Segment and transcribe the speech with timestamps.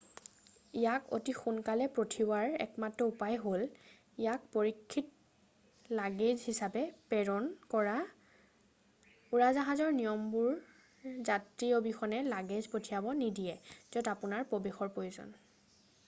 [0.83, 11.13] ইয়াক অতি সোনকালে পঠিওৱাৰ একমাত্ৰ উপায় হ'ল ইয়াক পৰীক্ষিত লাগেজ হিচাপে প্ৰেৰণ কৰা উৰাজাহাজৰ নিয়মবোৰে
[11.31, 13.55] যাত্ৰী অবিহনে লাগেজ পঠিয়াব নিদিয়ে
[13.97, 15.37] য'ত আপোনাৰ প্ৰৱেশৰ প্ৰয়োজন